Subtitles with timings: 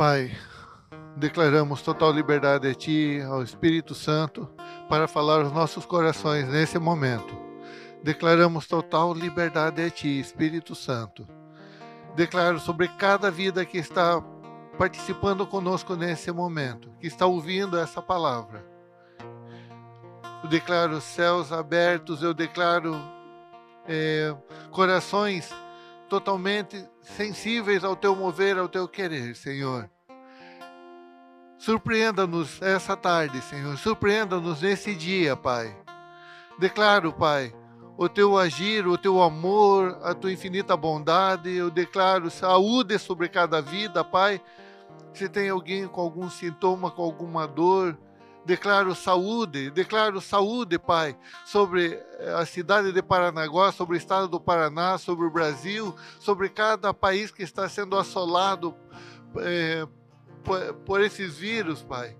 [0.00, 0.34] Pai,
[1.14, 4.48] declaramos total liberdade a Ti, ao Espírito Santo,
[4.88, 7.36] para falar aos nossos corações nesse momento.
[8.02, 11.28] Declaramos total liberdade a Ti, Espírito Santo.
[12.16, 14.24] Declaro sobre cada vida que está
[14.78, 18.64] participando conosco nesse momento, que está ouvindo essa palavra.
[20.42, 22.98] Eu declaro céus abertos, eu declaro
[23.86, 24.34] é,
[24.70, 25.52] corações
[26.10, 29.88] totalmente sensíveis ao teu mover, ao teu querer, Senhor.
[31.56, 33.78] Surpreenda-nos essa tarde, Senhor.
[33.78, 35.74] Surpreenda-nos nesse dia, Pai.
[36.58, 37.54] Declaro, Pai,
[37.96, 41.54] o teu agir, o teu amor, a tua infinita bondade.
[41.54, 44.40] Eu declaro saúde sobre cada vida, Pai.
[45.14, 47.96] Se tem alguém com algum sintoma, com alguma dor,
[48.50, 54.40] Declaro saúde, declaro saúde, Pai, sobre eh, a cidade de Paranaguá, sobre o estado do
[54.40, 58.74] Paraná, sobre o Brasil, sobre cada país que está sendo assolado
[59.36, 59.86] é,
[60.42, 62.16] por, por esses vírus, Pai.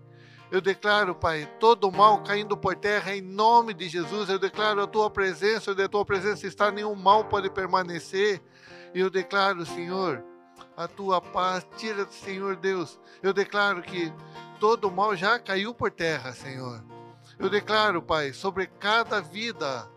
[0.53, 4.29] Eu declaro, Pai, todo o mal caindo por terra em nome de Jesus.
[4.29, 8.41] Eu declaro a tua presença, onde a tua presença está, nenhum mal pode permanecer.
[8.95, 10.23] E eu declaro, Senhor,
[10.77, 11.67] a tua paz.
[11.77, 12.99] Tira, Senhor Deus.
[13.23, 14.13] Eu declaro que
[14.59, 16.83] todo o mal já caiu por terra, Senhor.
[17.39, 19.89] Eu declaro, Pai, sobre cada vida,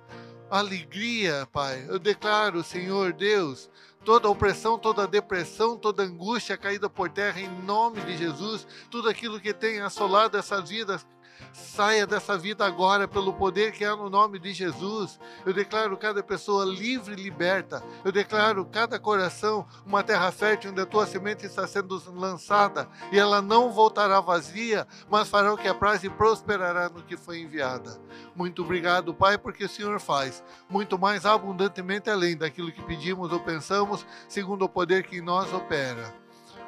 [0.49, 1.85] alegria, Pai.
[1.89, 3.69] Eu declaro, Senhor Deus,
[4.03, 9.39] toda opressão, toda depressão, toda angústia caída por terra em nome de Jesus, tudo aquilo
[9.39, 11.05] que tem assolado essas vidas
[11.51, 15.19] Saia dessa vida agora pelo poder que há no nome de Jesus.
[15.45, 17.83] Eu declaro cada pessoa livre e liberta.
[18.03, 23.19] Eu declaro cada coração uma terra fértil onde a tua semente está sendo lançada e
[23.19, 27.99] ela não voltará vazia, mas fará o que apraz e prosperará no que foi enviada.
[28.35, 33.39] Muito obrigado, Pai, porque o Senhor faz muito mais abundantemente além daquilo que pedimos ou
[33.39, 36.22] pensamos, segundo o poder que em nós opera.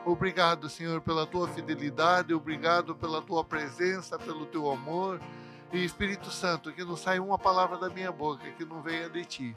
[0.06, 5.20] Obrigado, Senhor, pela tua fidelidade, obrigado pela tua presença, pelo teu amor.
[5.73, 9.26] E Espírito Santo, que não saia uma palavra da minha boca que não venha de
[9.26, 9.55] ti.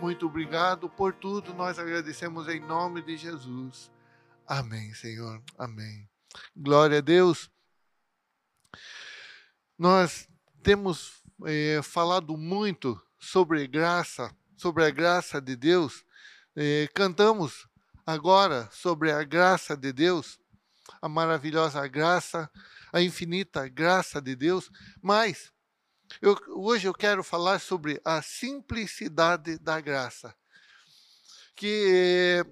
[0.00, 3.90] Muito obrigado por tudo, nós agradecemos em nome de Jesus.
[4.46, 5.42] Amém, Senhor.
[5.58, 6.08] Amém.
[6.56, 7.50] Glória a Deus.
[9.76, 10.28] Nós
[10.62, 16.04] temos é, falado muito sobre graça, sobre a graça de Deus.
[16.54, 17.68] É, cantamos
[18.10, 20.38] agora sobre a graça de Deus,
[21.00, 22.50] a maravilhosa graça,
[22.92, 24.68] a infinita graça de Deus,
[25.00, 25.52] mas
[26.20, 30.34] eu, hoje eu quero falar sobre a simplicidade da graça,
[31.54, 32.44] que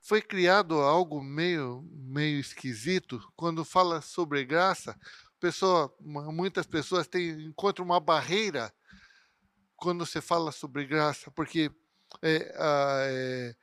[0.00, 4.96] foi criado algo meio, meio esquisito quando fala sobre graça.
[5.40, 8.72] Pessoa, muitas pessoas têm, encontram uma barreira
[9.76, 11.72] quando se fala sobre graça, porque
[12.22, 13.56] é, é,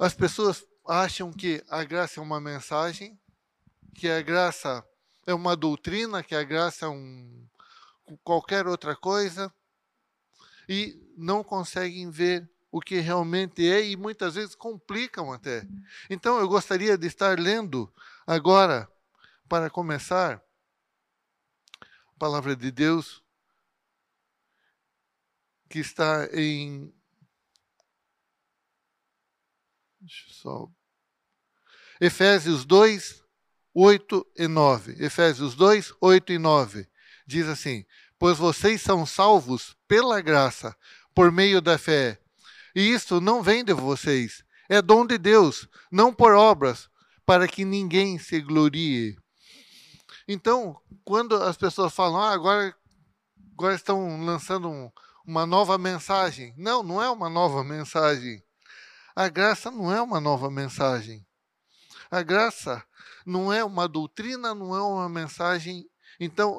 [0.00, 3.20] as pessoas acham que a graça é uma mensagem,
[3.94, 4.82] que a graça
[5.26, 7.46] é uma doutrina, que a graça é um,
[8.24, 9.52] qualquer outra coisa,
[10.66, 15.66] e não conseguem ver o que realmente é e muitas vezes complicam até.
[16.08, 17.92] Então eu gostaria de estar lendo
[18.26, 18.90] agora,
[19.46, 20.42] para começar,
[21.78, 23.22] a palavra de Deus,
[25.68, 26.90] que está em
[30.00, 30.68] Deixa eu só.
[32.00, 33.22] Efésios 2,
[33.74, 35.04] 8 e 9.
[35.04, 36.88] Efésios 2, 8 e 9.
[37.26, 37.84] Diz assim:
[38.18, 40.74] Pois vocês são salvos pela graça,
[41.14, 42.18] por meio da fé.
[42.74, 46.88] E isto não vem de vocês, é dom de Deus, não por obras,
[47.26, 49.18] para que ninguém se glorie.
[50.26, 52.74] Então, quando as pessoas falam, ah, agora,
[53.52, 54.90] agora estão lançando um,
[55.26, 56.54] uma nova mensagem.
[56.56, 58.42] Não, não é uma nova mensagem.
[59.20, 61.26] A graça não é uma nova mensagem.
[62.10, 62.82] A graça
[63.26, 65.86] não é uma doutrina, não é uma mensagem.
[66.18, 66.58] Então,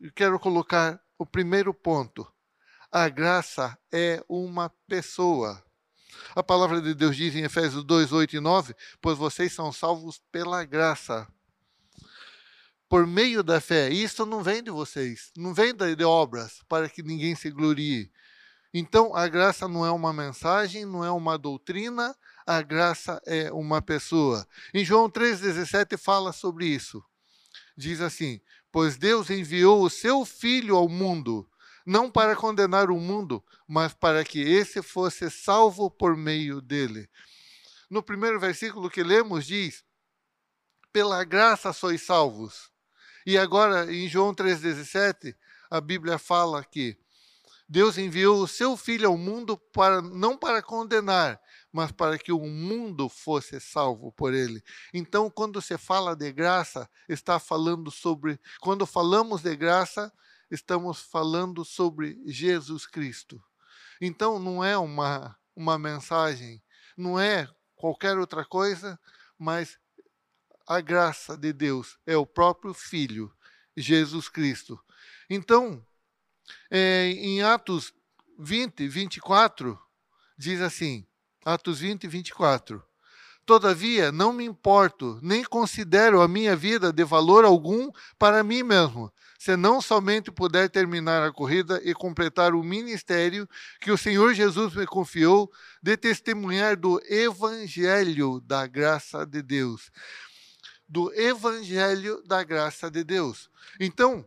[0.00, 2.26] eu quero colocar o primeiro ponto.
[2.90, 5.64] A graça é uma pessoa.
[6.34, 10.20] A palavra de Deus diz em Efésios 2, 8 e 9: Pois vocês são salvos
[10.32, 11.28] pela graça,
[12.88, 13.88] por meio da fé.
[13.88, 18.10] Isso não vem de vocês, não vem de obras, para que ninguém se glorie.
[18.72, 22.14] Então, a graça não é uma mensagem, não é uma doutrina,
[22.46, 24.46] a graça é uma pessoa.
[24.72, 27.02] Em João 3,17 fala sobre isso.
[27.76, 28.40] Diz assim:
[28.70, 31.48] Pois Deus enviou o seu Filho ao mundo,
[31.84, 37.08] não para condenar o mundo, mas para que esse fosse salvo por meio dele.
[37.88, 39.82] No primeiro versículo que lemos, diz:
[40.92, 42.70] Pela graça sois salvos.
[43.26, 45.34] E agora, em João 3,17,
[45.70, 46.96] a Bíblia fala que
[47.72, 51.40] Deus enviou o seu Filho ao mundo para não para condenar,
[51.70, 54.60] mas para que o mundo fosse salvo por ele.
[54.92, 58.40] Então, quando se fala de graça, está falando sobre.
[58.60, 60.12] Quando falamos de graça,
[60.50, 63.40] estamos falando sobre Jesus Cristo.
[64.00, 66.60] Então, não é uma, uma mensagem,
[66.96, 68.98] não é qualquer outra coisa,
[69.38, 69.78] mas
[70.66, 73.32] a graça de Deus é o próprio Filho,
[73.76, 74.76] Jesus Cristo.
[75.28, 75.86] Então,
[76.70, 77.92] é, em Atos
[78.38, 79.78] 20, 24,
[80.38, 81.06] diz assim:
[81.44, 82.82] Atos 20, 24.
[83.44, 89.12] Todavia, não me importo, nem considero a minha vida de valor algum para mim mesmo,
[89.38, 93.48] senão somente puder terminar a corrida e completar o ministério
[93.80, 95.50] que o Senhor Jesus me confiou
[95.82, 99.90] de testemunhar do Evangelho da graça de Deus.
[100.88, 103.50] Do Evangelho da graça de Deus.
[103.80, 104.24] Então,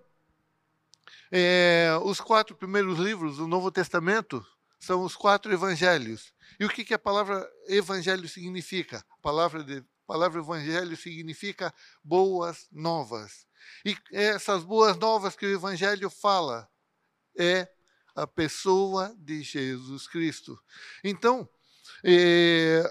[1.36, 4.46] é, os quatro primeiros livros do Novo Testamento
[4.80, 6.32] são os quatro evangelhos.
[6.60, 9.04] E o que, que a palavra evangelho significa?
[9.10, 13.48] A palavra, de, a palavra evangelho significa boas novas.
[13.84, 16.70] E essas boas novas que o evangelho fala
[17.36, 17.68] é
[18.16, 20.56] a pessoa de Jesus Cristo.
[21.04, 21.50] Então,
[22.04, 22.84] é,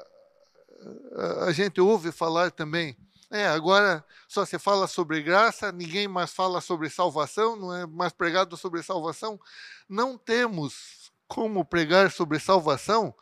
[1.47, 2.97] a gente ouve falar também
[3.33, 8.13] é, agora só se fala sobre graça, ninguém mais fala sobre salvação, não é mais
[8.13, 9.41] pregado sobre salvação.
[9.89, 13.15] Não temos como pregar sobre salvação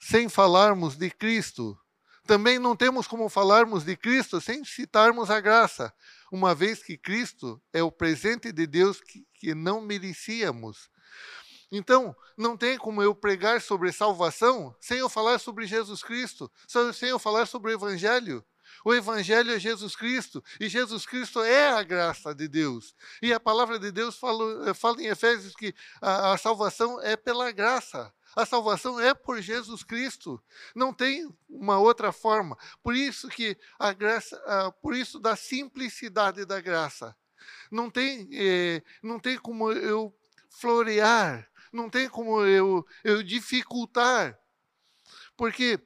[0.00, 1.78] sem falarmos de Cristo.
[2.26, 5.92] Também não temos como falarmos de Cristo sem citarmos a graça,
[6.32, 10.88] uma vez que Cristo é o presente de Deus que, que não merecíamos.
[11.70, 16.50] Então, não tem como eu pregar sobre salvação sem eu falar sobre Jesus Cristo,
[16.94, 18.42] sem eu falar sobre o Evangelho.
[18.84, 22.94] O Evangelho é Jesus Cristo, e Jesus Cristo é a graça de Deus.
[23.20, 27.50] E a palavra de Deus fala, fala em Efésios que a, a salvação é pela
[27.50, 28.12] graça.
[28.36, 30.42] A salvação é por Jesus Cristo.
[30.74, 32.56] Não tem uma outra forma.
[32.82, 34.40] Por isso que a graça,
[34.82, 37.16] por isso da simplicidade da graça.
[37.70, 40.14] Não tem, eh, não tem como eu
[40.50, 44.38] florear, não tem como eu, eu dificultar.
[45.36, 45.80] Porque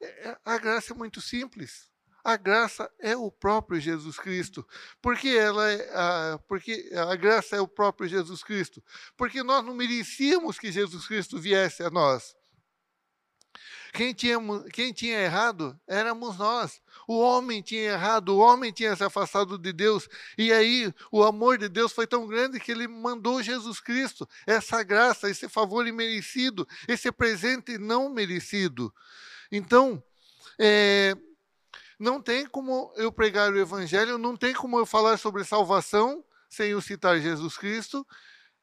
[0.00, 1.90] eh, a graça é muito simples.
[2.26, 4.66] A graça é o próprio Jesus Cristo.
[5.00, 8.82] Por que, ela é, a, porque a graça é o próprio Jesus Cristo?
[9.16, 12.34] Porque nós não merecíamos que Jesus Cristo viesse a nós.
[13.92, 14.38] Quem tinha,
[14.72, 16.82] quem tinha errado éramos nós.
[17.06, 20.08] O homem tinha errado, o homem tinha se afastado de Deus.
[20.36, 24.82] E aí o amor de Deus foi tão grande que ele mandou Jesus Cristo, essa
[24.82, 28.92] graça, esse favor imerecido, esse presente não merecido.
[29.52, 30.02] Então,
[30.58, 31.16] é,
[31.98, 36.70] não tem como eu pregar o evangelho, não tem como eu falar sobre salvação sem
[36.70, 38.06] eu citar Jesus Cristo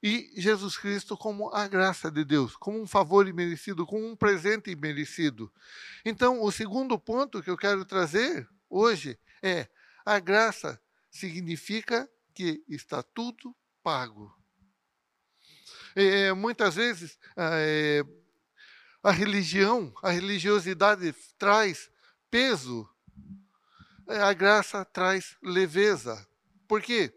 [0.01, 4.69] e Jesus Cristo como a graça de Deus, como um favor imerecido, como um presente
[4.69, 5.51] imerecido.
[6.03, 9.67] Então, o segundo ponto que eu quero trazer hoje é:
[10.05, 14.35] a graça significa que está tudo pago.
[15.95, 18.03] É, muitas vezes é,
[19.01, 21.89] a religião, a religiosidade traz
[22.31, 22.92] peso é,
[24.07, 26.27] a graça traz leveza.
[26.67, 27.13] Por quê?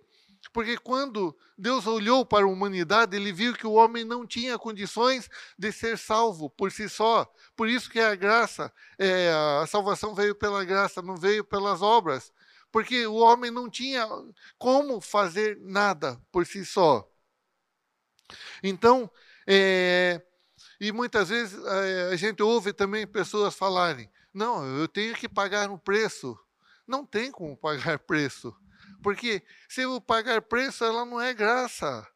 [0.52, 5.28] Porque quando Deus olhou para a humanidade, ele viu que o homem não tinha condições
[5.58, 7.30] de ser salvo por si só.
[7.56, 9.30] Por isso que a graça, é,
[9.62, 12.32] a salvação veio pela graça, não veio pelas obras.
[12.70, 14.06] Porque o homem não tinha
[14.58, 17.08] como fazer nada por si só.
[18.62, 19.10] Então,
[19.46, 20.22] é,
[20.80, 25.70] e muitas vezes é, a gente ouve também pessoas falarem: não, eu tenho que pagar
[25.70, 26.38] um preço
[26.86, 28.54] não tem como pagar preço.
[29.02, 32.06] Porque se eu pagar preço, ela não é graça.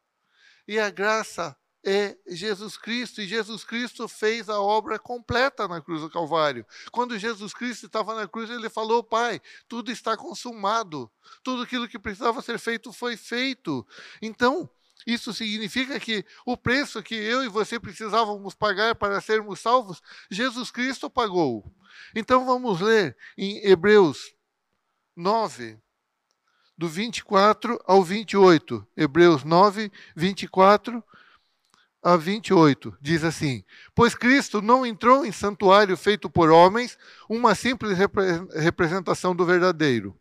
[0.67, 6.01] E a graça é Jesus Cristo, e Jesus Cristo fez a obra completa na cruz
[6.01, 6.65] do Calvário.
[6.91, 11.11] Quando Jesus Cristo estava na cruz, ele falou: Pai, tudo está consumado,
[11.43, 13.85] tudo aquilo que precisava ser feito foi feito.
[14.21, 14.69] Então,
[15.05, 20.69] isso significa que o preço que eu e você precisávamos pagar para sermos salvos, Jesus
[20.69, 21.65] Cristo pagou.
[22.15, 24.33] Então vamos ler em Hebreus
[25.21, 25.77] 9,
[26.75, 28.85] do 24 ao 28.
[28.97, 31.03] Hebreus 9, 24
[32.01, 32.97] a 28.
[32.99, 33.63] Diz assim:
[33.93, 36.97] Pois Cristo não entrou em santuário feito por homens,
[37.29, 37.95] uma simples
[38.55, 40.17] representação do verdadeiro.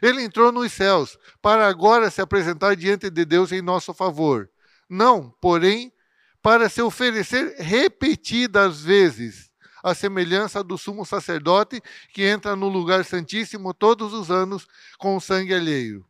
[0.00, 4.48] Ele entrou nos céus, para agora se apresentar diante de Deus em nosso favor.
[4.88, 5.92] Não, porém,
[6.40, 9.45] para se oferecer repetidas vezes
[9.88, 11.80] a semelhança do sumo sacerdote
[12.12, 14.66] que entra no lugar santíssimo todos os anos
[14.98, 16.04] com o sangue alheio.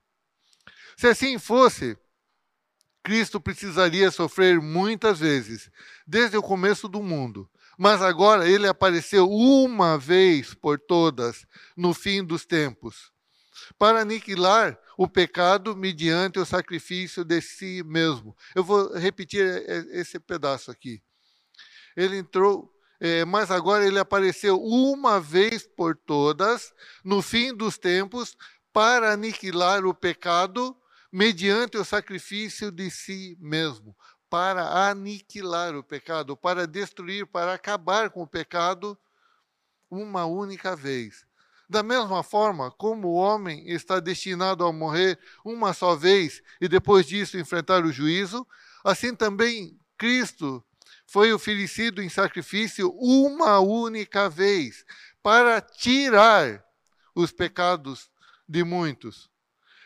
[0.97, 1.95] Se assim fosse,
[3.05, 5.71] Cristo precisaria sofrer muitas vezes,
[6.07, 7.49] desde o começo do mundo.
[7.77, 13.13] Mas agora ele apareceu uma vez por todas no fim dos tempos,
[13.79, 18.35] para aniquilar o pecado mediante o sacrifício de si mesmo.
[18.55, 19.45] Eu vou repetir
[19.91, 21.03] esse pedaço aqui.
[21.95, 26.73] Ele entrou, é, mas agora ele apareceu uma vez por todas
[27.05, 28.37] no fim dos tempos
[28.73, 30.77] para aniquilar o pecado
[31.13, 33.97] mediante o sacrifício de si mesmo
[34.29, 38.99] para aniquilar o pecado, para destruir, para acabar com o pecado
[39.91, 41.25] uma única vez.
[41.69, 47.07] Da mesma forma como o homem está destinado a morrer uma só vez e depois
[47.07, 48.47] disso enfrentar o juízo,
[48.85, 50.65] assim também Cristo
[51.07, 54.85] foi oferecido em sacrifício uma única vez
[55.23, 56.65] para tirar
[57.15, 58.11] os pecados
[58.49, 59.31] de muitos.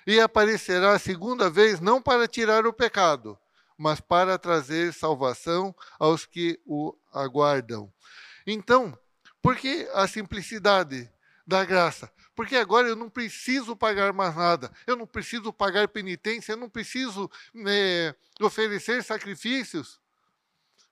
[0.06, 3.38] E aparecerá a segunda vez não para tirar o pecado,
[3.76, 7.92] mas para trazer salvação aos que o aguardam.
[8.46, 8.98] Então,
[9.42, 11.10] por que a simplicidade
[11.46, 12.10] da graça?
[12.34, 16.68] Porque agora eu não preciso pagar mais nada, eu não preciso pagar penitência, eu não
[16.68, 20.00] preciso né, oferecer sacrifícios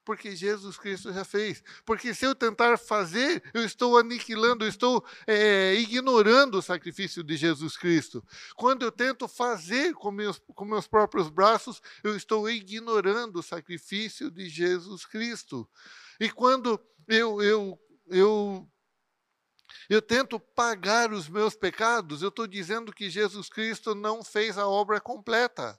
[0.08, 1.62] porque Jesus Cristo já fez.
[1.84, 7.36] Porque se eu tentar fazer, eu estou aniquilando, eu estou é, ignorando o sacrifício de
[7.36, 8.24] Jesus Cristo.
[8.56, 14.30] Quando eu tento fazer com meus, com meus próprios braços, eu estou ignorando o sacrifício
[14.30, 15.68] de Jesus Cristo.
[16.18, 18.66] E quando eu, eu, eu
[19.90, 24.66] eu tento pagar os meus pecados, eu estou dizendo que Jesus Cristo não fez a
[24.66, 25.78] obra completa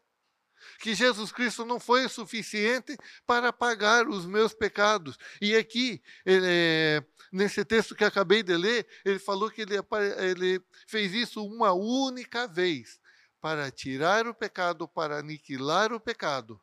[0.79, 5.17] que Jesus Cristo não foi suficiente para pagar os meus pecados.
[5.41, 9.75] E aqui, ele, é, nesse texto que acabei de ler, ele falou que ele,
[10.17, 12.99] ele fez isso uma única vez
[13.41, 16.59] para tirar o pecado, para aniquilar o pecado.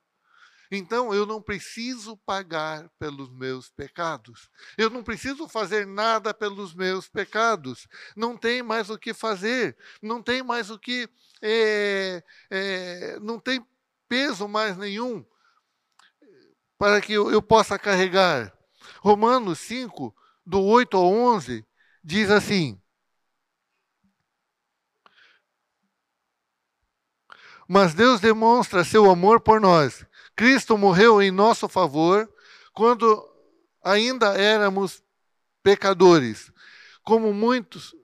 [0.71, 4.51] Então eu não preciso pagar pelos meus pecados.
[4.77, 7.87] Eu não preciso fazer nada pelos meus pecados.
[8.17, 9.77] Não tem mais o que fazer.
[10.03, 11.09] Não tem mais o que.
[11.41, 13.65] É, é, não tem
[14.09, 15.25] peso mais nenhum
[16.79, 18.53] para que eu, possa carregar.
[19.01, 21.65] Romanos 5, do 8 ao 11,
[22.05, 22.81] diz assim:
[27.69, 30.07] Mas Deus demonstra seu amor por nós.
[30.37, 32.31] Cristo morreu em nosso favor
[32.73, 33.27] quando
[33.83, 35.03] ainda éramos
[35.63, 36.53] pecadores.
[37.03, 37.95] Como muitos,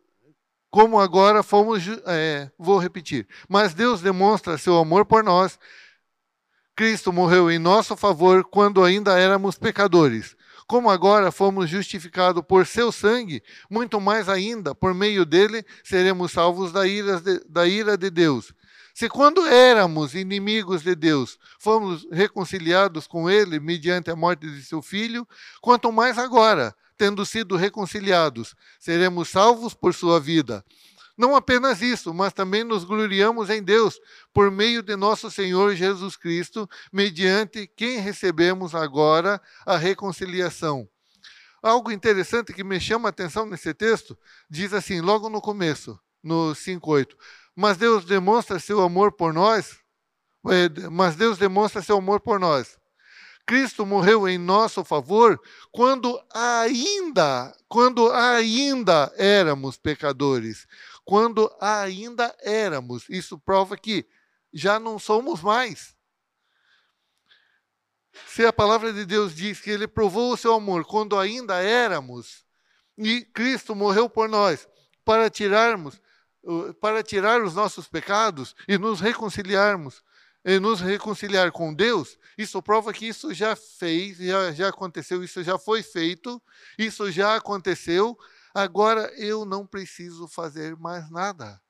[0.70, 1.82] como agora fomos.
[2.06, 3.28] É, vou repetir.
[3.48, 5.58] Mas Deus demonstra seu amor por nós.
[6.74, 10.34] Cristo morreu em nosso favor quando ainda éramos pecadores.
[10.66, 16.72] Como agora fomos justificados por seu sangue, muito mais ainda, por meio dele, seremos salvos
[16.72, 18.54] da ira de, da ira de Deus.
[18.94, 24.80] Se quando éramos inimigos de Deus, fomos reconciliados com ele mediante a morte de seu
[24.80, 25.26] filho,
[25.60, 30.64] quanto mais agora, tendo sido reconciliados, seremos salvos por sua vida.
[31.16, 34.00] Não apenas isso, mas também nos gloriamos em Deus
[34.32, 40.88] por meio de nosso Senhor Jesus Cristo, mediante quem recebemos agora a reconciliação.
[41.62, 44.18] Algo interessante que me chama a atenção nesse texto
[44.50, 47.16] diz assim, logo no começo, no 5:8.
[47.54, 49.78] Mas Deus demonstra seu amor por nós,
[50.48, 52.76] é, mas Deus demonstra seu amor por nós.
[53.46, 55.40] Cristo morreu em nosso favor
[55.70, 60.66] quando ainda, quando ainda éramos pecadores
[61.04, 63.08] quando ainda éramos.
[63.08, 64.06] Isso prova que
[64.52, 65.96] já não somos mais.
[68.26, 72.44] Se a palavra de Deus diz que ele provou o seu amor quando ainda éramos,
[72.98, 74.68] e Cristo morreu por nós
[75.04, 76.00] para tirarmos
[76.80, 80.02] para tirar os nossos pecados e nos reconciliarmos
[80.44, 85.40] e nos reconciliar com Deus, isso prova que isso já fez, já, já aconteceu, isso
[85.44, 86.42] já foi feito,
[86.76, 88.18] isso já aconteceu,
[88.54, 91.60] Agora eu não preciso fazer mais nada.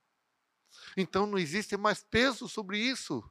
[0.96, 3.22] Então não existe mais peso sobre isso.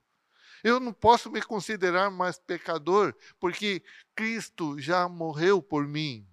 [0.63, 3.83] Eu não posso me considerar mais pecador, porque
[4.15, 6.27] Cristo já morreu por mim.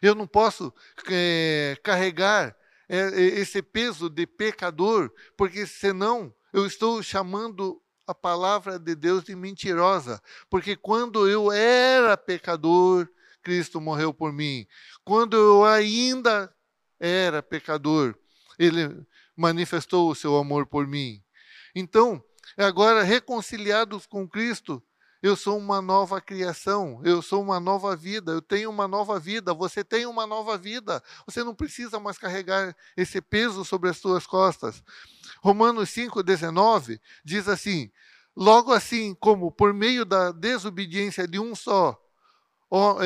[0.00, 0.72] Eu não posso
[1.10, 2.56] é, carregar
[2.88, 9.34] é, esse peso de pecador, porque senão eu estou chamando a palavra de Deus de
[9.34, 10.22] mentirosa.
[10.48, 13.08] Porque quando eu era pecador,
[13.46, 14.66] Cristo morreu por mim.
[15.04, 16.52] Quando eu ainda
[16.98, 18.12] era pecador,
[18.58, 21.22] ele manifestou o seu amor por mim.
[21.72, 22.20] Então,
[22.58, 24.82] agora reconciliados com Cristo,
[25.22, 29.54] eu sou uma nova criação, eu sou uma nova vida, eu tenho uma nova vida,
[29.54, 31.00] você tem uma nova vida.
[31.24, 34.82] Você não precisa mais carregar esse peso sobre as suas costas.
[35.40, 37.92] Romanos 5:19 diz assim:
[38.36, 41.96] Logo assim como por meio da desobediência de um só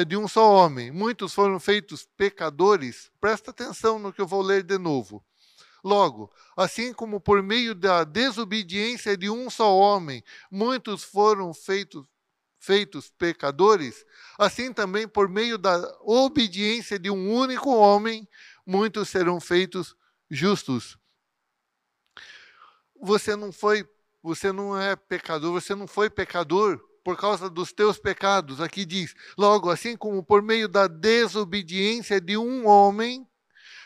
[0.07, 3.11] de um só homem, muitos foram feitos pecadores.
[3.21, 5.25] Presta atenção no que eu vou ler de novo.
[5.83, 12.05] Logo, assim como por meio da desobediência de um só homem, muitos foram feitos
[12.63, 14.05] feitos pecadores,
[14.39, 18.29] assim também por meio da obediência de um único homem,
[18.67, 19.97] muitos serão feitos
[20.31, 20.99] justos.
[23.01, 23.89] Você não foi,
[24.23, 28.61] você não é pecador, você não foi pecador por causa dos teus pecados.
[28.61, 33.27] Aqui diz: logo, assim como por meio da desobediência de um homem,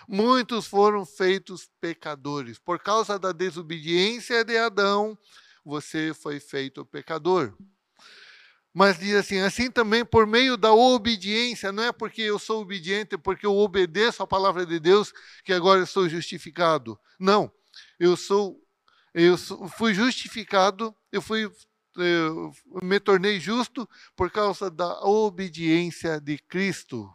[0.08, 2.58] muitos foram feitos pecadores.
[2.58, 5.16] Por causa da desobediência de Adão,
[5.64, 7.54] você foi feito pecador.
[8.72, 13.16] Mas diz assim: assim também por meio da obediência, não é porque eu sou obediente,
[13.16, 15.12] porque eu obedeço a palavra de Deus
[15.44, 16.98] que agora eu sou justificado.
[17.18, 17.50] Não,
[18.00, 18.60] eu sou,
[19.14, 19.38] eu
[19.78, 21.48] fui justificado, eu fui
[21.96, 27.12] eu me tornei justo por causa da obediência de Cristo.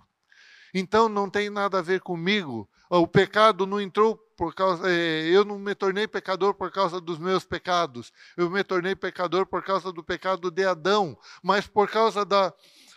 [0.73, 2.69] Então não tem nada a ver comigo.
[2.89, 4.89] O pecado não entrou por causa.
[4.89, 8.11] É, eu não me tornei pecador por causa dos meus pecados.
[8.37, 12.53] Eu me tornei pecador por causa do pecado de Adão, mas por causa da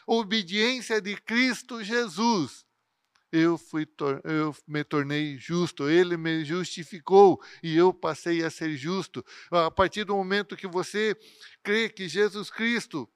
[0.06, 2.64] obediência de Cristo Jesus
[3.32, 3.88] eu, fui,
[4.24, 9.24] eu me tornei justo, ele me justificou e eu passei a ser justo.
[9.50, 11.16] A partir do momento que você
[11.62, 13.08] crê que Jesus Cristo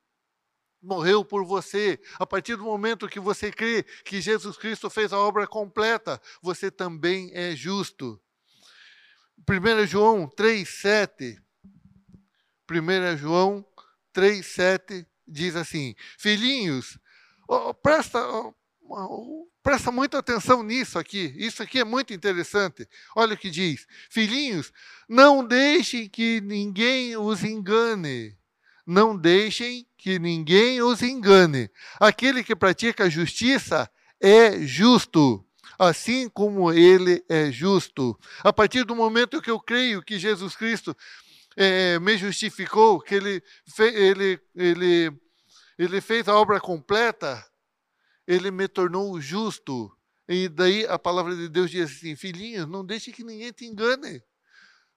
[0.83, 5.19] morreu por você, a partir do momento que você crê que Jesus Cristo fez a
[5.19, 8.19] obra completa, você também é justo.
[9.47, 11.39] 1 João 3,7.
[12.71, 13.67] 1 João
[14.15, 16.99] 3,7 diz assim: Filhinhos,
[17.47, 18.55] oh, presta, oh,
[19.63, 21.35] Presta muita atenção nisso aqui.
[21.37, 22.89] Isso aqui é muito interessante.
[23.17, 24.73] Olha o que diz: Filhinhos,
[25.09, 28.37] não deixem que ninguém os engane.
[28.87, 31.69] Não deixem que ninguém os engane.
[31.99, 33.91] Aquele que pratica a justiça
[34.21, 35.45] é justo,
[35.77, 38.17] assim como ele é justo.
[38.45, 40.97] A partir do momento que eu creio que Jesus Cristo
[41.57, 43.43] é, me justificou, que ele,
[43.79, 45.13] ele, ele,
[45.77, 47.45] ele fez a obra completa,
[48.27, 49.97] ele me tornou justo.
[50.29, 54.23] E daí a palavra de Deus diz assim: filhinhos, não deixe que ninguém te engane.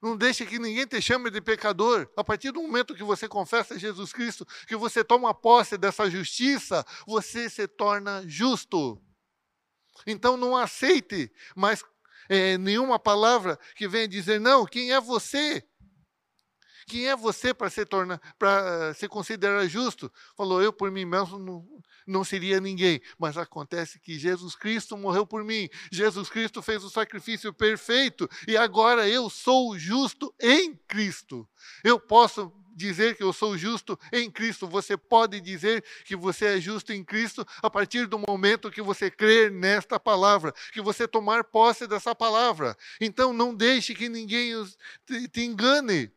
[0.02, 2.10] Não deixe que ninguém te chame de pecador.
[2.16, 6.86] A partir do momento que você confessa Jesus Cristo, que você toma posse dessa justiça,
[7.06, 9.02] você se torna justo.
[10.08, 11.84] Então não aceite mais
[12.30, 15.68] é, nenhuma palavra que venha dizer, não, quem é você?
[16.88, 20.12] Quem é você para se tornar, para se considerar justo?
[20.36, 21.68] Falou, eu por mim mesmo não,
[22.10, 23.02] não seria ninguém.
[23.18, 25.70] Mas acontece que Jesus Cristo morreu por mim.
[25.92, 31.48] Jesus Cristo fez o sacrifício perfeito e agora eu sou justo em Cristo.
[31.84, 34.68] Eu posso dizer que eu sou justo em Cristo.
[34.68, 39.12] Você pode dizer que você é justo em Cristo a partir do momento que você
[39.12, 42.76] crer nesta palavra, que você tomar posse dessa palavra.
[43.02, 44.54] Então não deixe que ninguém
[45.32, 46.12] te engane.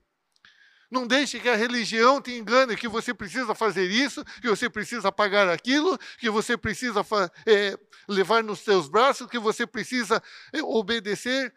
[0.92, 5.10] Não deixe que a religião te engane que você precisa fazer isso, que você precisa
[5.10, 7.00] pagar aquilo, que você precisa
[7.46, 11.50] é, levar nos seus braços, que você precisa é, obedecer.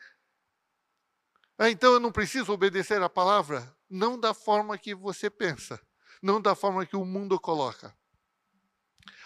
[1.58, 3.76] Ah, então eu não preciso obedecer a palavra?
[3.90, 5.82] Não da forma que você pensa,
[6.22, 7.94] não da forma que o mundo coloca.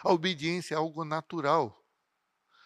[0.04, 1.79] A obediência é algo natural.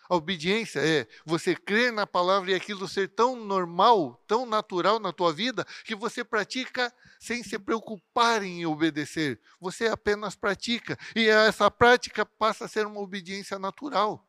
[0.10, 5.13] A obediência é você crer na palavra e aquilo ser tão normal, tão natural na
[5.13, 9.39] tua vida, que você pratica sem se preocupar em obedecer.
[9.60, 10.98] Você apenas pratica.
[11.16, 14.28] E essa prática passa a ser uma obediência natural.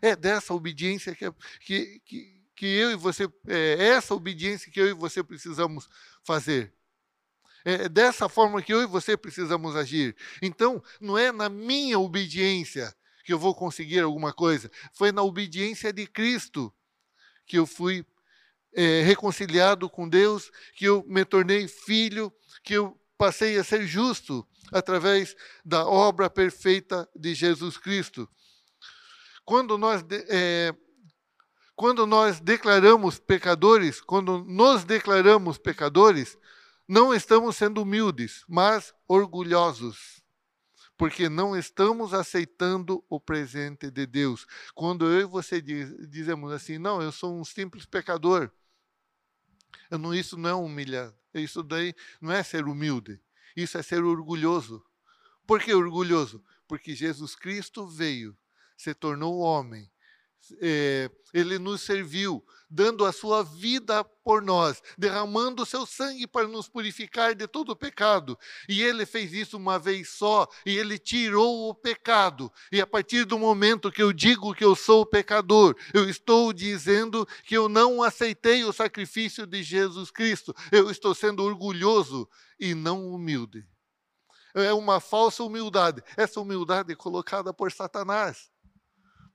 [0.00, 4.88] É dessa obediência que, que, que, que eu e você, é essa obediência que eu
[4.88, 5.88] e você precisamos
[6.22, 6.72] fazer.
[7.64, 10.16] É dessa forma que eu e você precisamos agir.
[10.42, 14.70] Então, não é na minha obediência que eu vou conseguir alguma coisa.
[14.92, 16.72] Foi na obediência de Cristo
[17.46, 18.06] que eu fui
[18.74, 22.32] é, reconciliado com Deus, que eu me tornei filho,
[22.62, 25.34] que eu passei a ser justo através
[25.64, 28.28] da obra perfeita de Jesus Cristo.
[29.44, 30.74] Quando nós, é,
[31.74, 36.36] quando nós declaramos pecadores, quando nos declaramos pecadores,
[36.88, 40.23] não estamos sendo humildes, mas orgulhosos
[40.96, 44.46] porque não estamos aceitando o presente de Deus.
[44.74, 48.50] Quando eu e você diz, dizemos assim, não, eu sou um simples pecador,
[49.90, 53.20] não, isso não é humilhar, isso daí não é ser humilde,
[53.56, 54.84] isso é ser orgulhoso.
[55.46, 56.42] Por que orgulhoso?
[56.66, 58.36] Porque Jesus Cristo veio,
[58.76, 59.90] se tornou homem,
[60.60, 66.48] é, ele nos serviu, dando a sua vida por nós, derramando o seu sangue para
[66.48, 68.38] nos purificar de todo o pecado.
[68.68, 72.52] E ele fez isso uma vez só, e ele tirou o pecado.
[72.72, 77.26] E a partir do momento que eu digo que eu sou pecador, eu estou dizendo
[77.44, 80.54] que eu não aceitei o sacrifício de Jesus Cristo.
[80.72, 82.28] Eu estou sendo orgulhoso
[82.58, 83.66] e não humilde.
[84.54, 86.02] É uma falsa humildade.
[86.16, 88.53] Essa humildade é colocada por Satanás.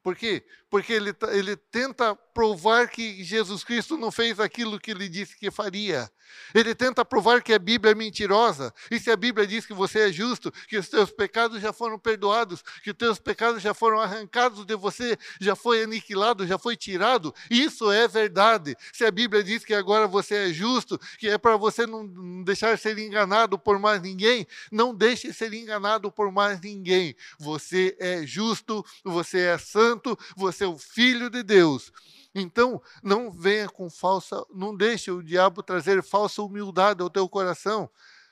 [0.01, 0.45] Por quê?
[0.69, 5.37] Porque ele, tá, ele tenta provar que Jesus Cristo não fez aquilo que ele disse
[5.37, 6.09] que faria.
[6.55, 8.73] Ele tenta provar que a Bíblia é mentirosa.
[8.89, 11.99] E se a Bíblia diz que você é justo, que os teus pecados já foram
[11.99, 16.77] perdoados, que os teus pecados já foram arrancados de você, já foi aniquilado, já foi
[16.77, 18.73] tirado, isso é verdade.
[18.93, 22.77] Se a Bíblia diz que agora você é justo, que é para você não deixar
[22.77, 27.17] ser enganado por mais ninguém, não deixe ser enganado por mais ninguém.
[27.37, 31.91] Você é justo, você é santo, você é o filho de Deus.
[32.33, 37.89] Então, não venha com falsa, não deixe o diabo trazer falsa humildade ao teu coração.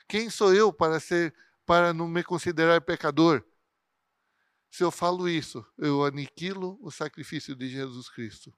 [0.07, 1.33] Quem sou eu para ser
[1.65, 3.43] para não me considerar pecador?
[4.69, 8.53] Se eu falo isso, eu aniquilo o sacrifício de Jesus Cristo.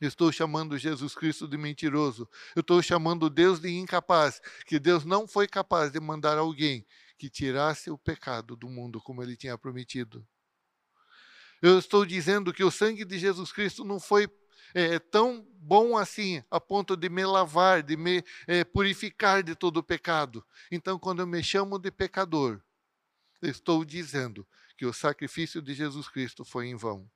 [0.00, 2.28] Estou chamando Jesus Cristo de mentiroso.
[2.54, 6.86] Eu estou chamando Deus de incapaz, que Deus não foi capaz de mandar alguém
[7.18, 10.24] que tirasse o pecado do mundo como ele tinha prometido.
[11.60, 14.28] Eu estou dizendo que o sangue de Jesus Cristo não foi
[14.74, 19.78] é, tão bom assim, a ponto de me lavar, de me é, purificar de todo
[19.78, 20.44] o pecado.
[20.70, 22.60] Então, quando eu me chamo de pecador,
[23.42, 27.10] estou dizendo que o sacrifício de Jesus Cristo foi em vão.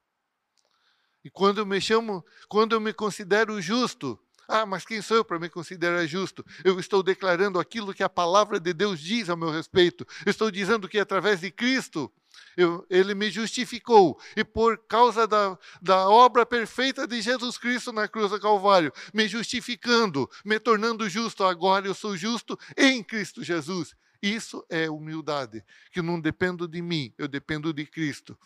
[1.25, 5.25] E quando eu me chamo, quando eu me considero justo, ah, mas quem sou eu
[5.25, 6.45] para me considerar justo?
[6.65, 10.07] Eu estou declarando aquilo que a palavra de Deus diz a meu respeito.
[10.27, 12.13] Estou dizendo que através de Cristo
[12.57, 14.19] eu, ele me justificou.
[14.37, 19.27] E por causa da, da obra perfeita de Jesus Cristo na cruz do Calvário, me
[19.27, 23.95] justificando, me tornando justo, agora eu sou justo em Cristo Jesus.
[24.23, 28.39] Isso é humildade, que não dependo de mim, eu dependo de Cristo.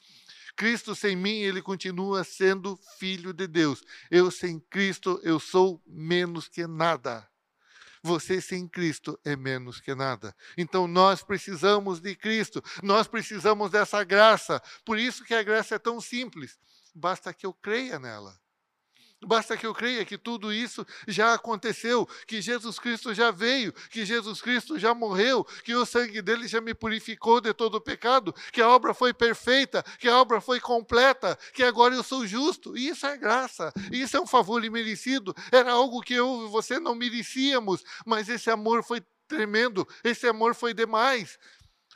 [0.57, 3.83] Cristo sem mim, ele continua sendo filho de Deus.
[4.11, 7.29] Eu sem Cristo, eu sou menos que nada.
[8.03, 10.35] Você sem Cristo é menos que nada.
[10.57, 14.63] Então nós precisamos de Cristo, nós precisamos dessa graça.
[14.85, 16.59] Por isso que a graça é tão simples.
[16.95, 18.39] Basta que eu creia nela.
[19.25, 24.05] Basta que eu creia que tudo isso já aconteceu, que Jesus Cristo já veio, que
[24.05, 28.35] Jesus Cristo já morreu, que o sangue dele já me purificou de todo o pecado,
[28.53, 32.77] que a obra foi perfeita, que a obra foi completa, que agora eu sou justo.
[32.77, 35.35] E isso é graça, isso é um favor imerecido.
[35.51, 40.55] Era algo que eu e você não merecíamos, mas esse amor foi tremendo, esse amor
[40.55, 41.39] foi demais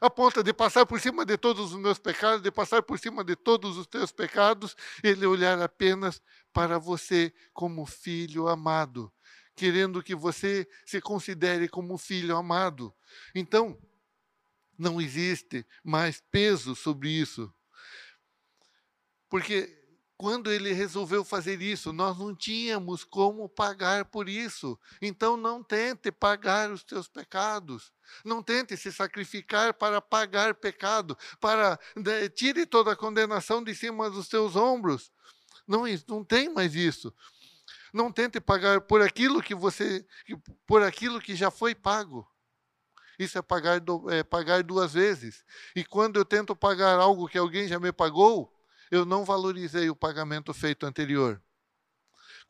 [0.00, 3.22] a ponto de passar por cima de todos os meus pecados, de passar por cima
[3.22, 9.12] de todos os teus pecados, ele olhar apenas para você como filho amado,
[9.54, 12.94] querendo que você se considere como filho amado.
[13.34, 13.78] Então,
[14.78, 17.52] não existe mais peso sobre isso.
[19.28, 19.79] Porque
[20.20, 24.78] quando ele resolveu fazer isso, nós não tínhamos como pagar por isso.
[25.00, 27.90] Então não tente pagar os teus pecados.
[28.22, 34.10] Não tente se sacrificar para pagar pecado, para né, tire toda a condenação de cima
[34.10, 35.10] dos teus ombros.
[35.66, 37.14] Não, não tem mais isso.
[37.90, 40.06] Não tente pagar por aquilo que você,
[40.66, 42.28] por aquilo que já foi pago.
[43.18, 43.80] Isso é pagar,
[44.10, 45.42] é pagar duas vezes.
[45.74, 48.59] E quando eu tento pagar algo que alguém já me pagou,
[48.90, 51.40] eu não valorizei o pagamento feito anterior.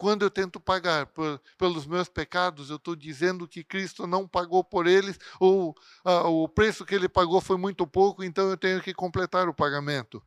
[0.01, 4.65] Quando eu tento pagar por, pelos meus pecados, eu estou dizendo que Cristo não pagou
[4.65, 8.81] por eles, ou ah, o preço que ele pagou foi muito pouco, então eu tenho
[8.81, 10.23] que completar o pagamento.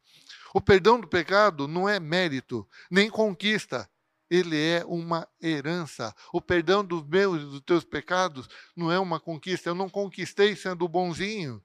[0.54, 3.90] O perdão do pecado não é mérito, nem conquista.
[4.30, 6.14] Ele é uma herança.
[6.32, 9.70] O perdão dos meus e dos teus pecados não é uma conquista.
[9.70, 11.62] Eu não conquistei sendo bonzinho.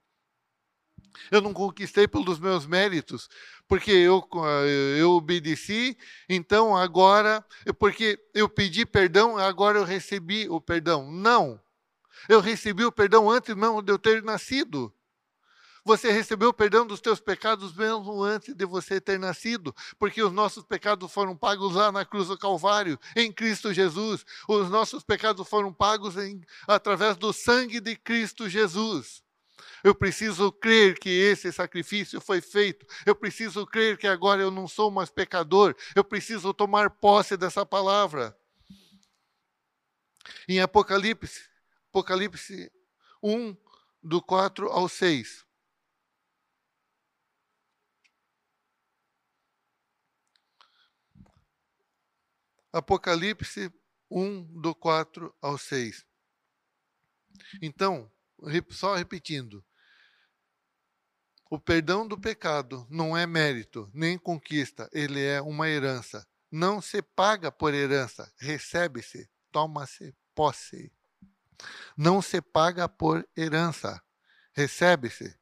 [1.30, 3.28] Eu não conquistei pelos meus méritos,
[3.66, 4.26] porque eu,
[4.96, 5.96] eu obedeci,
[6.28, 7.44] então agora,
[7.78, 11.10] porque eu pedi perdão, agora eu recebi o perdão.
[11.10, 11.60] Não.
[12.28, 14.92] Eu recebi o perdão antes mesmo de eu ter nascido.
[15.88, 20.30] Você recebeu o perdão dos teus pecados mesmo antes de você ter nascido, porque os
[20.30, 24.22] nossos pecados foram pagos lá na cruz do Calvário, em Cristo Jesus.
[24.46, 29.22] Os nossos pecados foram pagos em, através do sangue de Cristo Jesus.
[29.82, 32.86] Eu preciso crer que esse sacrifício foi feito.
[33.06, 35.74] Eu preciso crer que agora eu não sou mais pecador.
[35.94, 38.36] Eu preciso tomar posse dessa palavra.
[40.48, 41.48] Em Apocalipse,
[41.90, 42.70] Apocalipse
[43.22, 43.56] 1,
[44.02, 45.46] do 4 ao 6.
[52.72, 53.72] Apocalipse
[54.10, 56.06] 1, do 4 ao 6.
[57.62, 58.10] Então,
[58.70, 59.64] só repetindo,
[61.50, 66.26] o perdão do pecado não é mérito, nem conquista, ele é uma herança.
[66.50, 70.92] Não se paga por herança, recebe-se, toma-se posse.
[71.96, 74.00] Não se paga por herança,
[74.52, 75.36] recebe-se,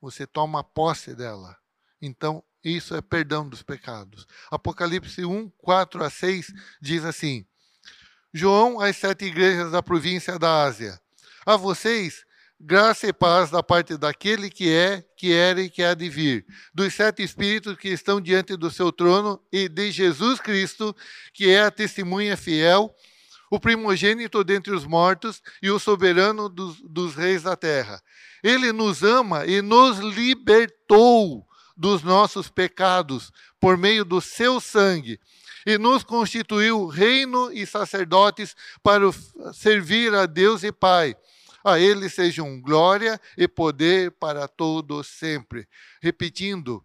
[0.00, 1.56] você toma posse dela.
[2.00, 4.26] Então, isso é perdão dos pecados.
[4.50, 7.46] Apocalipse 1, 4 a 6 diz assim:
[8.34, 11.00] João às sete igrejas da província da Ásia.
[11.46, 12.25] A vocês,
[12.58, 16.46] graça e paz da parte daquele que é, que era e que há de vir,
[16.74, 20.94] dos sete espíritos que estão diante do seu trono e de Jesus Cristo,
[21.32, 22.94] que é a testemunha fiel,
[23.50, 28.02] o primogênito dentre os mortos e o soberano dos, dos reis da terra.
[28.42, 35.20] Ele nos ama e nos libertou dos nossos pecados por meio do seu sangue
[35.66, 39.04] e nos constituiu reino e sacerdotes para
[39.52, 41.16] servir a Deus e Pai.
[41.66, 45.66] A ele sejam glória e poder para todos sempre.
[46.00, 46.80] Repetindo,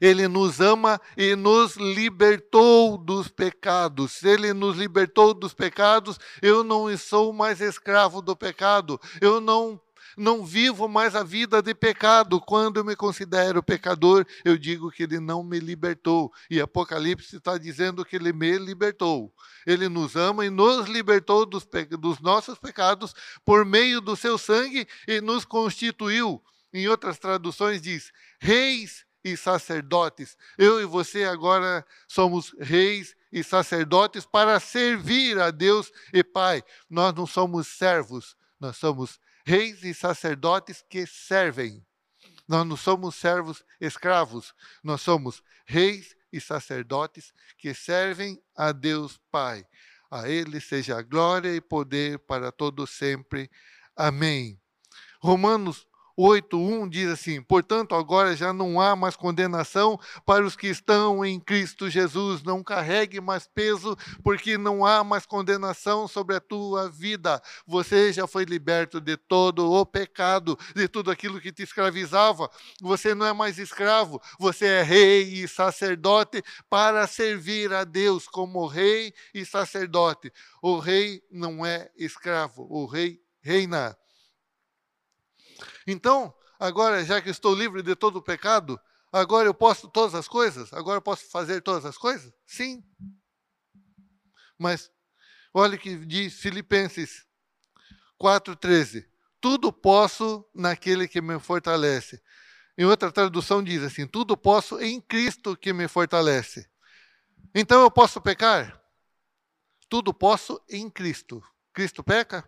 [0.00, 4.22] ele nos ama e nos libertou dos pecados.
[4.22, 6.20] Ele nos libertou dos pecados.
[6.40, 9.00] Eu não sou mais escravo do pecado.
[9.20, 9.80] Eu não
[10.18, 12.40] não vivo mais a vida de pecado.
[12.40, 16.32] Quando eu me considero pecador, eu digo que ele não me libertou.
[16.50, 19.32] E Apocalipse está dizendo que ele me libertou.
[19.66, 21.66] Ele nos ama e nos libertou dos,
[21.98, 26.42] dos nossos pecados por meio do seu sangue e nos constituiu.
[26.72, 30.36] Em outras traduções diz: reis e sacerdotes.
[30.56, 36.62] Eu e você agora somos reis e sacerdotes para servir a Deus e Pai.
[36.88, 41.82] Nós não somos servos, nós somos reis e sacerdotes que servem.
[42.46, 49.66] Nós não somos servos escravos, nós somos reis e sacerdotes que servem a Deus Pai.
[50.10, 53.50] A Ele seja glória e poder para todos sempre.
[53.96, 54.60] Amém.
[55.18, 55.86] Romanos
[56.18, 61.38] 8:1 diz assim: "Portanto, agora já não há mais condenação para os que estão em
[61.38, 62.42] Cristo Jesus.
[62.42, 67.40] Não carregue mais peso, porque não há mais condenação sobre a tua vida.
[67.64, 72.50] Você já foi liberto de todo o pecado, de tudo aquilo que te escravizava.
[72.82, 78.66] Você não é mais escravo, você é rei e sacerdote para servir a Deus como
[78.66, 80.32] rei e sacerdote.
[80.60, 83.96] O rei não é escravo, o rei reina.
[85.90, 88.78] Então, agora, já que estou livre de todo o pecado,
[89.10, 90.70] agora eu posso todas as coisas?
[90.74, 92.30] Agora eu posso fazer todas as coisas?
[92.46, 92.84] Sim.
[94.58, 94.90] Mas
[95.54, 97.26] olha o que diz Filipenses
[98.20, 99.06] 4,13.
[99.40, 102.20] Tudo posso naquele que me fortalece.
[102.76, 106.68] Em outra tradução diz assim: tudo posso em Cristo que me fortalece.
[107.54, 108.78] Então eu posso pecar?
[109.88, 111.42] Tudo posso em Cristo.
[111.72, 112.46] Cristo peca?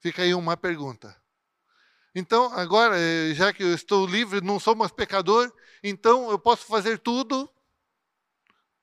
[0.00, 1.14] Fica aí uma pergunta.
[2.14, 6.64] Então, agora, eh, já que eu estou livre, não sou mais pecador, então eu posso
[6.66, 7.48] fazer tudo,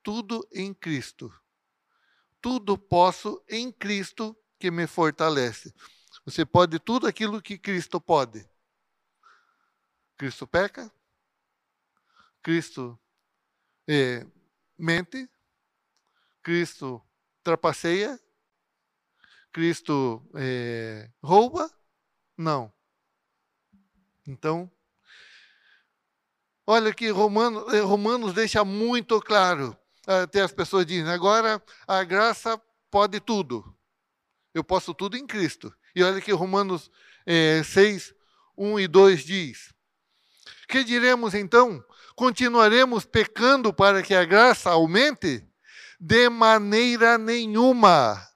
[0.02, 1.32] tudo em Cristo.
[2.40, 5.74] Tudo posso em Cristo que me fortalece.
[6.24, 8.48] Você pode tudo aquilo que Cristo pode.
[10.16, 10.90] Cristo peca,
[12.42, 12.98] Cristo
[13.86, 14.26] é,
[14.76, 15.28] mente,
[16.42, 17.02] Cristo
[17.42, 18.18] trapaceia,
[19.52, 21.70] Cristo é, rouba?
[22.36, 22.72] Não.
[24.26, 24.70] Então,
[26.66, 29.76] olha que Romanos, eh, Romanos deixa muito claro.
[30.06, 33.74] Até as pessoas dizem, agora a graça pode tudo.
[34.54, 35.74] Eu posso tudo em Cristo.
[35.94, 36.90] E olha que Romanos
[37.26, 38.14] é, 6,
[38.56, 39.74] 1 e 2 diz.
[40.68, 41.82] Que diremos então?
[42.14, 45.46] Continuaremos pecando para que a graça aumente?
[45.98, 48.27] De maneira nenhuma.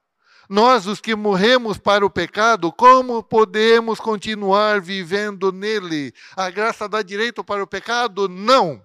[0.53, 6.13] Nós, os que morremos para o pecado, como podemos continuar vivendo nele?
[6.37, 8.29] A graça dá direito para o pecado?
[8.29, 8.85] Não.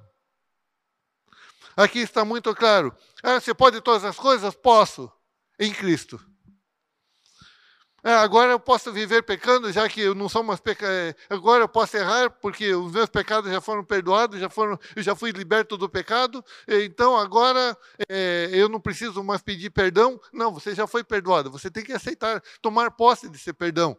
[1.75, 2.95] Aqui está muito claro.
[3.21, 4.55] Ah, você pode todas as coisas?
[4.55, 5.11] Posso,
[5.59, 6.17] em Cristo.
[8.07, 10.95] É, agora eu posso viver pecando, já que eu não sou mais pecador.
[10.95, 15.03] É, agora eu posso errar, porque os meus pecados já foram perdoados, já foram, eu
[15.03, 16.41] já fui liberto do pecado.
[16.65, 20.17] Então agora é, eu não preciso mais pedir perdão.
[20.31, 21.51] Não, você já foi perdoado.
[21.51, 23.97] Você tem que aceitar, tomar posse desse perdão.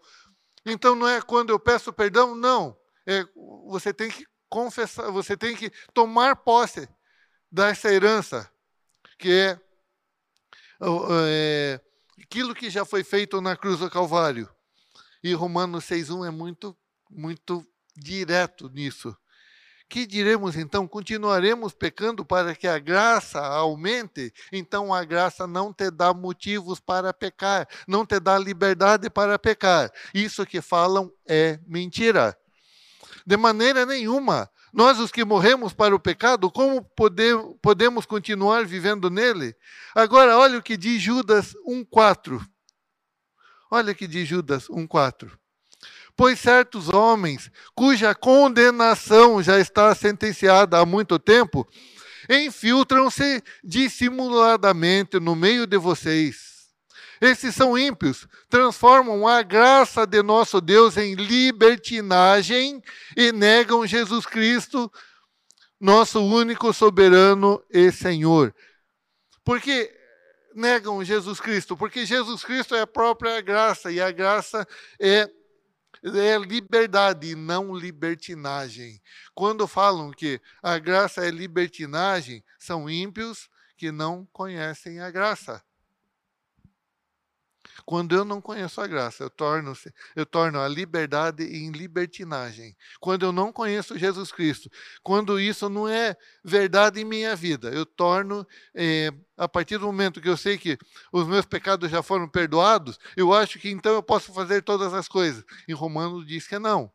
[0.64, 2.74] Então não é quando eu peço perdão, não.
[3.06, 3.26] É,
[3.66, 6.88] você tem que confessar, você tem que tomar posse
[7.52, 8.50] dessa herança,
[9.18, 9.60] que é,
[10.80, 11.80] é
[12.30, 14.48] aquilo que já foi feito na cruz do Calvário.
[15.24, 16.76] E Romanos 6,1 é muito,
[17.10, 19.16] muito direto nisso.
[19.88, 20.86] Que diremos então?
[20.86, 24.30] Continuaremos pecando para que a graça aumente?
[24.52, 29.90] Então a graça não te dá motivos para pecar, não te dá liberdade para pecar.
[30.12, 32.38] Isso que falam é mentira.
[33.26, 34.50] De maneira nenhuma.
[34.78, 36.88] Nós, os que morremos para o pecado, como
[37.60, 39.56] podemos continuar vivendo nele?
[39.92, 42.40] Agora, olha o que diz Judas 1,4.
[43.72, 45.32] Olha o que diz Judas 1,4
[46.14, 51.68] pois certos homens, cuja condenação já está sentenciada há muito tempo,
[52.28, 56.47] infiltram-se dissimuladamente no meio de vocês.
[57.20, 62.82] Esses são ímpios, transformam a graça de nosso Deus em libertinagem
[63.16, 64.90] e negam Jesus Cristo,
[65.80, 68.54] nosso único soberano e Senhor.
[69.44, 69.94] Porque
[70.54, 71.76] negam Jesus Cristo?
[71.76, 74.66] Porque Jesus Cristo é a própria graça e a graça
[75.00, 75.28] é
[76.02, 79.00] é liberdade e não libertinagem.
[79.34, 85.62] Quando falam que a graça é libertinagem, são ímpios que não conhecem a graça.
[87.88, 89.72] Quando eu não conheço a graça, eu torno,
[90.14, 92.76] eu torno a liberdade em libertinagem.
[93.00, 94.70] Quando eu não conheço Jesus Cristo,
[95.02, 100.20] quando isso não é verdade em minha vida, eu torno, eh, a partir do momento
[100.20, 100.76] que eu sei que
[101.10, 105.08] os meus pecados já foram perdoados, eu acho que então eu posso fazer todas as
[105.08, 105.42] coisas.
[105.66, 106.92] Em Romanos diz que não.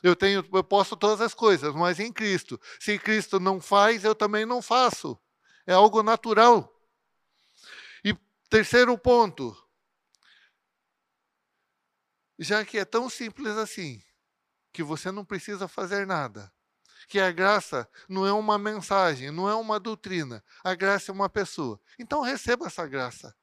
[0.00, 2.56] Eu tenho, eu posso todas as coisas, mas em Cristo.
[2.78, 5.18] Se Cristo não faz, eu também não faço.
[5.66, 6.72] É algo natural.
[8.04, 8.16] E
[8.48, 9.56] terceiro ponto,
[12.40, 14.02] já que é tão simples assim,
[14.72, 16.50] que você não precisa fazer nada.
[17.06, 20.42] Que a graça não é uma mensagem, não é uma doutrina.
[20.64, 21.78] A graça é uma pessoa.
[21.98, 23.34] Então receba essa graça.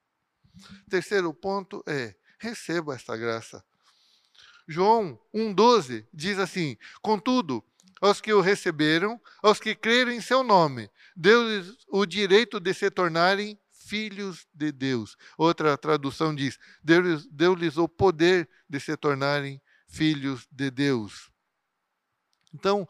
[0.90, 3.64] Terceiro ponto é: receba esta graça.
[4.68, 7.64] João 1,12 diz assim: Contudo,
[8.02, 12.90] aos que o receberam, aos que creram em seu nome, deu-lhes o direito de se
[12.90, 15.16] tornarem filhos de Deus.
[15.38, 21.32] Outra tradução diz: deu-lhes deu o poder de se tornarem filhos de Deus.
[22.54, 22.88] Então,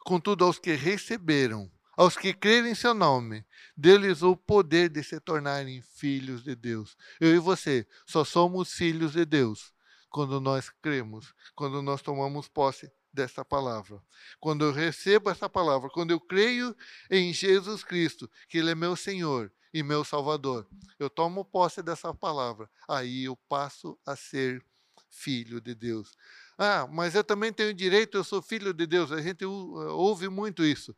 [0.00, 3.44] contudo, aos que receberam, aos que crerem em seu nome,
[3.76, 6.96] deu-lhes o poder de se tornarem filhos de Deus.
[7.20, 9.72] Eu e você só somos filhos de Deus
[10.10, 14.00] quando nós cremos, quando nós tomamos posse dessa palavra.
[14.38, 16.76] Quando eu recebo essa palavra, quando eu creio
[17.10, 20.66] em Jesus Cristo, que Ele é meu Senhor e meu Salvador.
[20.98, 24.64] Eu tomo posse dessa palavra, aí eu passo a ser
[25.10, 26.16] filho de Deus.
[26.58, 29.12] Ah, mas eu também tenho direito, eu sou filho de Deus.
[29.12, 30.96] A gente ouve muito isso.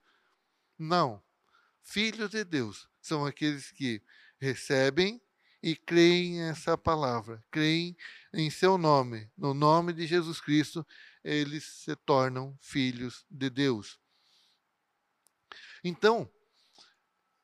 [0.78, 1.22] Não.
[1.82, 4.02] Filhos de Deus são aqueles que
[4.38, 5.20] recebem
[5.62, 7.96] e creem essa palavra, creem
[8.32, 10.86] em seu nome, no nome de Jesus Cristo,
[11.24, 13.98] eles se tornam filhos de Deus.
[15.82, 16.30] Então,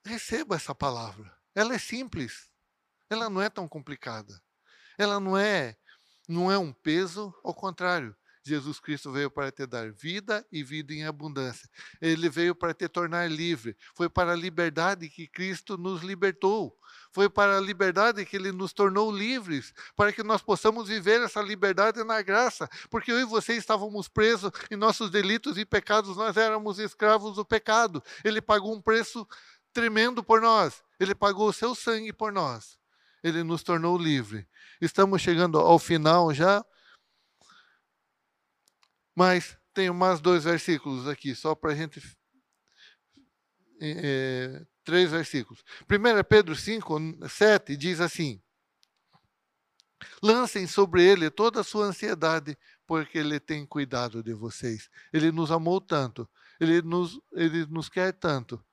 [0.05, 1.37] receba essa palavra.
[1.55, 2.51] Ela é simples.
[3.09, 4.41] Ela não é tão complicada.
[4.99, 5.77] Ela não é
[6.27, 8.17] não é um peso, ao contrário.
[8.47, 11.69] Jesus Cristo veio para te dar vida e vida em abundância.
[12.01, 13.75] Ele veio para te tornar livre.
[13.95, 16.79] Foi para a liberdade que Cristo nos libertou.
[17.11, 21.41] Foi para a liberdade que ele nos tornou livres, para que nós possamos viver essa
[21.41, 22.69] liberdade na graça.
[22.91, 27.45] Porque eu e você estávamos presos em nossos delitos e pecados, nós éramos escravos do
[27.45, 28.03] pecado.
[28.23, 29.27] Ele pagou um preço
[29.75, 30.83] tremendo por nós.
[30.99, 32.79] Ele pagou o seu sangue por nós.
[33.23, 34.49] Ele nos tornou livre.
[34.81, 36.65] Estamos chegando ao final já.
[39.15, 42.01] Mas tem mais dois versículos aqui, só para a gente.
[43.81, 45.65] É, três versículos.
[45.83, 48.41] 1 Pedro 5, 7 diz assim:
[50.23, 52.57] Lancem sobre ele toda a sua ansiedade,
[52.87, 54.89] porque ele tem cuidado de vocês.
[55.13, 56.29] Ele nos amou tanto,
[56.61, 58.65] ele nos, ele nos quer tanto,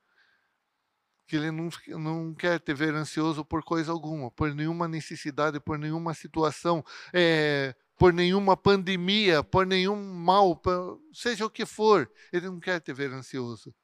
[1.26, 5.78] que ele não, não quer te ver ansioso por coisa alguma, por nenhuma necessidade, por
[5.78, 12.46] nenhuma situação, é, por nenhuma pandemia, por nenhum mal, por, seja o que for, ele
[12.46, 13.74] não quer te ver ansioso.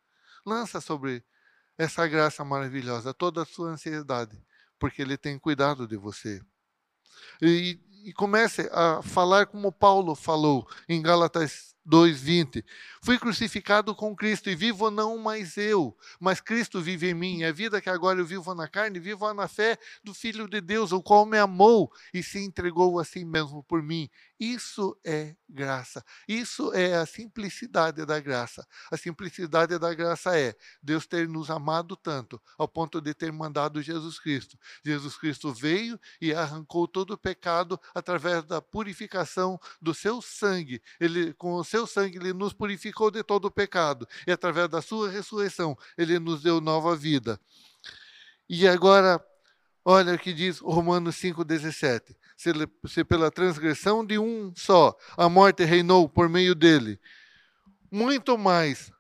[0.44, 1.24] Lança sobre
[1.77, 4.37] essa graça maravilhosa toda a sua ansiedade,
[4.79, 6.42] porque ele tem cuidado de você.
[7.40, 12.65] E, e comece a falar como Paulo falou em Gálatas 2:20.
[13.02, 17.44] Fui crucificado com Cristo e vivo não mais eu, mas Cristo vive em mim.
[17.44, 20.92] A vida que agora eu vivo na carne, vivo na fé do Filho de Deus,
[20.92, 24.08] o qual me amou e se entregou a si mesmo por mim.
[24.39, 26.05] Isso é graça.
[26.29, 28.67] Isso é a simplicidade da graça.
[28.91, 33.83] A simplicidade da graça é Deus ter nos amado tanto, ao ponto de ter mandado
[33.83, 34.57] Jesus Cristo.
[34.85, 40.81] Jesus Cristo veio e arrancou todo o pecado através da purificação do seu sangue.
[41.01, 44.07] Ele, com o seu sangue, ele nos purificou de todo o pecado.
[44.27, 47.41] E através da sua ressurreição, ele nos deu nova vida.
[48.49, 49.23] E agora,
[49.85, 52.52] olha o que diz Romanos 5,17 se,
[52.87, 57.00] se pela transgressão de um só a morte reinou por meio dele,
[57.90, 58.92] muito mais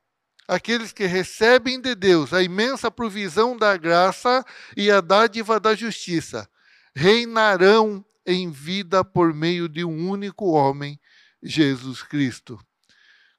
[0.48, 4.44] aqueles que recebem de Deus a imensa provisão da graça
[4.76, 6.48] e a dádiva da justiça
[6.94, 10.98] reinarão em vida por meio de um único homem,
[11.42, 12.58] Jesus Cristo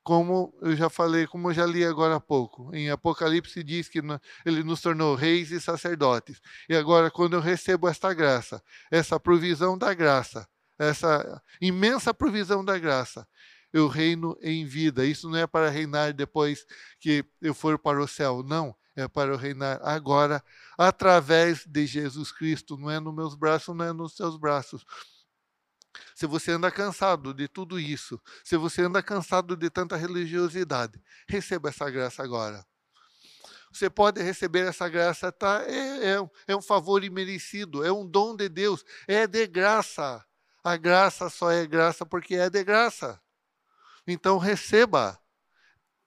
[0.03, 2.73] como eu já falei, como eu já li agora há pouco.
[2.73, 3.99] Em Apocalipse diz que
[4.45, 6.41] ele nos tornou reis e sacerdotes.
[6.67, 10.47] E agora, quando eu recebo esta graça, essa provisão da graça,
[10.77, 13.27] essa imensa provisão da graça,
[13.71, 15.05] eu reino em vida.
[15.05, 16.65] Isso não é para reinar depois
[16.99, 18.75] que eu for para o céu, não.
[18.95, 20.43] É para eu reinar agora,
[20.77, 22.77] através de Jesus Cristo.
[22.77, 24.83] Não é nos meus braços, não é nos seus braços
[26.15, 31.69] se você anda cansado de tudo isso, se você anda cansado de tanta religiosidade, receba
[31.69, 32.65] essa graça agora.
[33.71, 35.63] Você pode receber essa graça, tá?
[35.67, 40.25] É, é, é um favor imerecido, é um dom de Deus, é de graça.
[40.63, 43.21] A graça só é graça porque é de graça.
[44.07, 45.19] Então receba.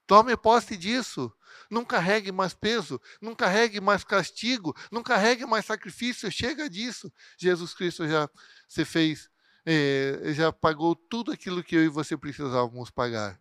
[0.06, 1.32] Tome posse disso.
[1.70, 6.30] Não carregue mais peso, não carregue mais castigo, não carregue mais sacrifício.
[6.30, 7.10] Chega disso.
[7.38, 8.28] Jesus Cristo já
[8.68, 9.30] se fez
[9.64, 13.40] é, já pagou tudo aquilo que eu e você precisávamos pagar.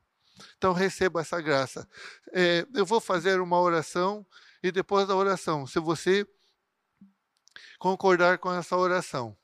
[0.57, 1.88] Então receba essa graça.
[2.34, 4.26] É, eu vou fazer uma oração
[4.63, 6.26] e depois da oração, se você
[7.80, 9.36] concordar com essa oração,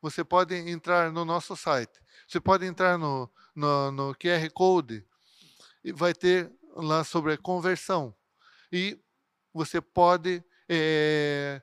[0.00, 2.00] você pode entrar no nosso site.
[2.26, 5.04] Você pode entrar no, no, no QR Code
[5.84, 8.14] e vai ter lá sobre a conversão.
[8.72, 8.98] E
[9.52, 11.62] você pode é,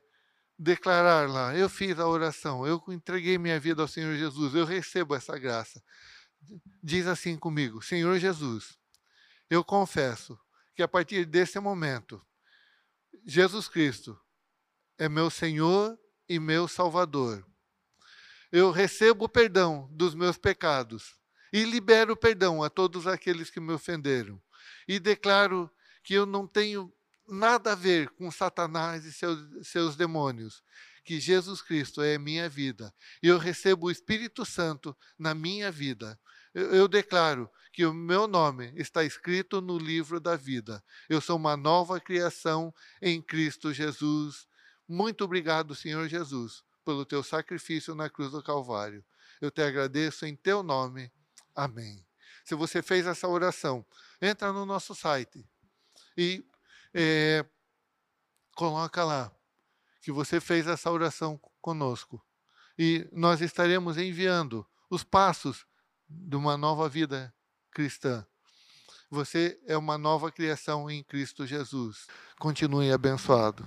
[0.58, 5.14] declarar lá: eu fiz a oração, eu entreguei minha vida ao Senhor Jesus, eu recebo
[5.14, 5.82] essa graça.
[6.82, 8.78] Diz assim comigo: Senhor Jesus,
[9.48, 10.38] eu confesso
[10.74, 12.24] que a partir desse momento,
[13.26, 14.18] Jesus Cristo
[14.98, 15.98] é meu Senhor
[16.28, 17.46] e meu Salvador.
[18.50, 21.18] Eu recebo o perdão dos meus pecados
[21.52, 24.40] e libero perdão a todos aqueles que me ofenderam.
[24.86, 25.70] E declaro
[26.02, 26.92] que eu não tenho
[27.26, 30.62] nada a ver com Satanás e seus, seus demônios,
[31.04, 32.92] que Jesus Cristo é minha vida.
[33.22, 36.18] E eu recebo o Espírito Santo na minha vida.
[36.54, 40.82] Eu, eu declaro que o meu nome está escrito no livro da vida.
[41.08, 42.72] Eu sou uma nova criação
[43.02, 44.46] em Cristo Jesus.
[44.88, 49.04] Muito obrigado, Senhor Jesus, pelo teu sacrifício na cruz do Calvário.
[49.40, 51.12] Eu te agradeço em teu nome.
[51.54, 52.06] Amém.
[52.44, 53.84] Se você fez essa oração,
[54.20, 55.44] entra no nosso site
[56.16, 56.44] e
[56.94, 57.44] é,
[58.54, 59.32] coloca lá
[60.00, 62.22] que você fez essa oração conosco.
[62.78, 65.66] E nós estaremos enviando os passos
[66.08, 67.34] de uma nova vida
[67.70, 68.26] cristã.
[69.10, 72.06] Você é uma nova criação em Cristo Jesus.
[72.38, 73.64] Continue abençoado.